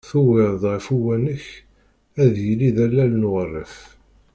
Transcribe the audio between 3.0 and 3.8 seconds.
n uɣref.